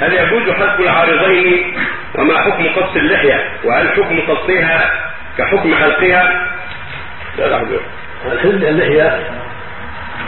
هل 0.00 0.12
يجوز 0.12 0.50
حلق 0.50 0.80
العارضين 0.80 1.76
وما 2.18 2.38
حكم 2.38 2.68
قص 2.68 2.96
اللحية؟ 2.96 3.58
وهل 3.64 3.88
حكم 3.88 4.20
قصها 4.20 4.90
كحكم 5.38 5.74
حلقها؟ 5.74 6.50
لا 7.38 7.46
لا 7.46 7.62
الحل 8.32 8.64
اللحية 8.64 9.20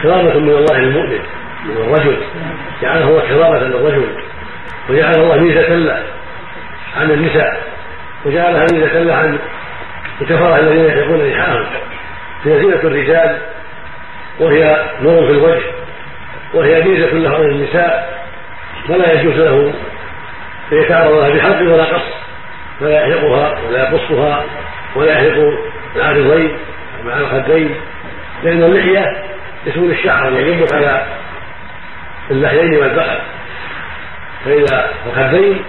كرامة 0.02 0.38
من 0.38 0.50
الله 0.50 0.78
للمؤمن 0.78 1.20
من 1.64 1.76
الرجل. 1.76 2.22
جعله 2.82 3.08
الله 3.08 3.28
كرامة 3.28 3.58
للرجل 3.58 4.08
وجعل 4.88 5.14
الله 5.14 5.36
ميزة 5.36 5.68
له 5.68 6.02
عن 6.96 7.10
النساء 7.10 7.62
وجعلها 8.24 8.66
ميزة 8.72 8.98
له 8.98 9.14
عن 9.14 9.38
الكفرة 10.20 10.58
الذين 10.58 10.84
يحلقون 10.84 11.30
لحاهم. 11.30 11.66
هي 12.44 12.58
زينة 12.58 12.80
الرجال 12.84 13.38
وهي 14.40 14.84
نور 15.02 15.26
في 15.26 15.32
الوجه. 15.32 15.75
وهي 16.56 16.82
ميزة 16.82 17.12
له 17.12 17.36
عن 17.36 17.42
النساء 17.42 18.20
فلا 18.88 19.12
يجوز 19.12 19.34
له 19.34 19.72
أن 20.72 20.78
يتعرض 20.82 21.12
لها 21.12 21.30
بحلق 21.30 21.72
ولا 21.72 21.84
قص 21.84 22.02
فلا 22.80 23.00
يحلقها 23.00 23.58
ولا 23.68 23.78
يقصها 23.78 24.44
ولا 24.96 25.12
يحلق 25.12 25.58
العارضين 25.96 26.58
مع 27.04 27.18
الخدين 27.18 27.74
لأن 28.44 28.62
اللحية 28.62 29.24
اسم 29.68 29.90
الشعر 29.90 30.32
ينبت 30.32 30.72
على 30.72 31.06
اللحيين 32.30 32.76
والذقن 32.76 33.18
فإذا 34.44 34.90
الخدين 35.06 35.62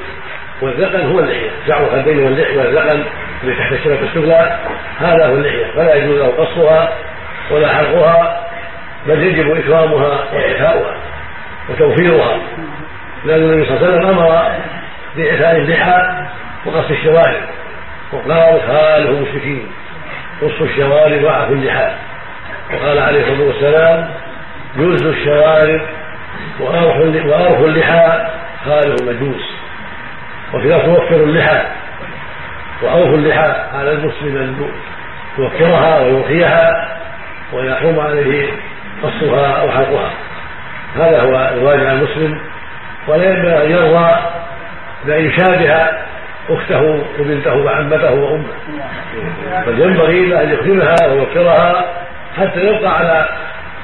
والذقن 0.61 1.11
هو 1.11 1.19
اللحية 1.19 1.49
شعر 1.67 1.83
الخدين 1.83 2.19
واللحية 2.19 2.57
والذقن 2.57 3.03
اللي 3.43 3.55
تحت 3.55 3.73
الشبكة 3.73 4.03
السفلى 4.03 4.59
هذا 4.99 5.27
هو 5.27 5.33
اللحية 5.35 5.71
فلا 5.75 5.95
يجوز 5.95 6.17
له 6.19 6.27
قصها 6.27 6.93
ولا 7.51 7.67
حلقها 7.67 8.46
بل 9.07 9.23
يجب 9.23 9.51
إكرامها 9.51 10.23
وإعفاؤها 10.33 10.97
وتوفيرها 11.69 12.37
لأن 13.25 13.39
النبي 13.39 13.65
صلى 13.65 13.77
الله 13.77 13.87
عليه 13.87 13.97
وسلم 13.97 14.09
أمر 14.09 14.51
بإعفاء 15.15 15.57
اللحى 15.57 16.25
وقص 16.65 16.91
الشوارب 16.91 17.41
وقال 18.11 18.61
خالف 18.67 19.09
المشركين 19.09 19.67
قصوا 20.41 20.65
الشوارب 20.65 21.23
وعفوا 21.23 21.55
اللحى 21.55 21.91
وقال 22.73 22.99
عليه 22.99 23.21
الصلاة 23.21 23.47
والسلام 23.47 24.09
جوز 24.77 25.03
الشوارب 25.05 25.81
وأرخوا 26.59 27.67
اللحى 27.67 28.27
خالف 28.65 29.01
المجوس 29.01 29.57
وفي 30.53 30.69
ذلك 30.69 30.85
توفر 30.85 31.15
اللحى 31.23 31.61
وأوفوا 32.81 33.15
اللحى 33.15 33.55
على 33.73 33.91
المسلم 33.91 34.37
أن 34.37 34.69
يوفرها 35.37 35.99
ويوفيها 36.01 36.97
ويحرم 37.53 37.99
عليه 37.99 38.49
قصها 39.03 39.61
أو 39.61 39.71
حلقها 39.71 40.11
هذا 40.95 41.21
هو 41.21 41.51
الواجب 41.53 41.85
على 41.85 41.93
المسلم 41.93 42.39
ولا 43.07 43.25
ينبغي 43.33 43.65
أن 43.65 43.71
يرضى 43.71 44.15
بأن 45.05 45.25
يشابه 45.25 45.87
أخته 46.49 46.81
وبنته 47.19 47.55
وعمته 47.55 48.11
وأمه. 48.13 48.43
بل 49.67 49.81
ينبغي 49.81 50.25
له 50.25 50.43
أن 50.43 50.49
يخدمها 50.49 50.95
ويوفرها 51.11 51.85
حتى 52.37 52.59
يبقى 52.59 52.97
على 52.97 53.29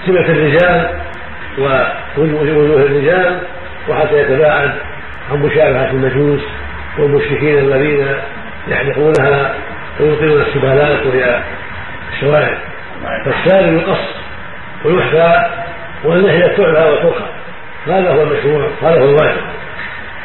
سمه 0.06 0.26
الرجال 0.26 0.90
ووجوه 1.58 2.82
الرجال 2.82 3.40
وحتى 3.90 4.22
يتباعد 4.22 4.72
عن 5.32 5.38
مشابهة 5.38 5.92
المجوس 5.92 6.42
والمشركين 7.00 7.60
الذين 7.60 8.08
يحلقونها 8.68 9.54
ويلقون 10.00 10.42
السبالات 10.42 11.06
وهي 11.06 11.42
الشوارع. 12.14 12.58
فالسالم 13.26 13.78
يقص 13.78 14.23
ويحفى 14.86 15.46
واللحيه 16.04 16.48
تعلى 16.48 16.90
وترخى 16.92 17.26
هذا 17.88 18.12
هو 18.14 18.22
المشروع 18.22 18.70
هذا 18.82 19.02
هو 19.02 19.06
الواجب. 19.06 19.42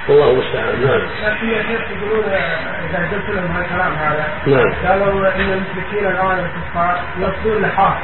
والله 0.09 0.31
المستعان. 0.31 0.75
نعم. 0.85 1.01
لكن 1.27 1.49
يا 1.49 1.63
شيخ 1.63 1.81
يقولون 1.97 2.25
إذا 2.25 2.99
قلت 2.99 3.37
لهم 3.37 3.57
هالكلام 3.57 3.93
هذا 3.93 4.27
نعم. 4.47 4.73
قالوا 4.89 5.35
إن 5.35 5.41
المشركين 5.41 6.07
الآن 6.07 6.39
الكفار 6.39 6.99
يصدون 7.19 7.63
لحاف 7.63 7.95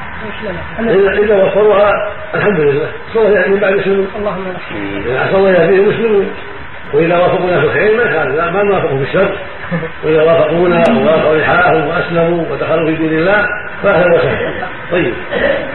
إذا 0.81 1.13
إذا 1.13 1.45
وصلوها 1.45 1.91
الحمد 2.35 2.61
لله. 2.61 2.89
صلى 3.15 3.35
يعني 3.35 3.49
من 3.49 3.61
بعد 3.61 3.77
يسلمون. 3.77 4.09
اللهم 4.19 4.45
إذا 5.07 5.21
عسى 5.21 5.37
الله 5.37 5.51
يهديه 5.51 5.83
مسلمون 5.87 6.31
وإذا 6.93 7.19
وافقونا 7.19 7.61
في 7.61 7.67
الخير 7.67 7.97
ما 7.97 8.05
كان 8.05 8.37
لا 8.37 8.51
ما 8.51 8.63
نوافقوا 8.63 8.99
في 8.99 9.05
الشر. 9.05 9.37
وإذا 10.05 10.23
وافقونا 10.23 10.85
ووافقوا 10.91 11.37
لحاهم 11.37 11.89
وأسلموا 11.89 12.45
ودخلوا 12.51 12.87
في 12.87 12.97
دين 12.97 13.19
الله 13.19 13.47
فأهلا 13.83 14.15
وسهلا. 14.15 14.53
طيب. 14.95 15.15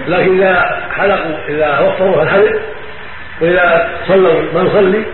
لكن 0.08 0.42
إذا 0.42 0.82
حلقوا 0.98 1.36
إذا 1.50 1.80
وفروا 1.80 2.24
الحلق 2.24 2.60
وإذا 3.42 3.90
صلوا 4.08 4.42
ما 4.54 4.62
نصلي 4.64 5.06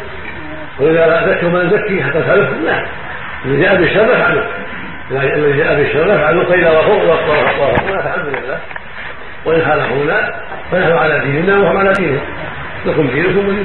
وإذا 0.79 1.27
زكوا 1.27 1.49
ما 1.49 1.63
نزكي 1.63 2.03
حتى 2.03 2.21
تلفهم 2.21 2.65
لا. 2.65 2.85
الذي 3.45 3.61
جاء 3.61 3.75
بالشر 3.75 4.07
فعلوا. 4.07 4.43
الذي 5.11 5.57
جاء 5.57 5.75
بالشر 5.75 6.17
فعلوا 6.17 6.45
فاذا 6.45 6.69
وفقوا 6.69 7.13
وفقوا 7.13 7.77
فالحمد 7.77 8.27
لله. 8.27 8.59
وإن 9.45 9.61
خالفونا 9.65 10.33
فنحن 10.71 10.91
على 10.91 11.19
ديننا 11.19 11.57
وهم 11.57 11.77
على 11.77 11.93
دينهم. 11.93 12.25
لكم 12.85 13.07
دينكم 13.07 13.47
ولي 13.47 13.63